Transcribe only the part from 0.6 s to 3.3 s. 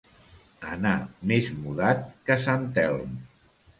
Anar més mudat que sant Elm.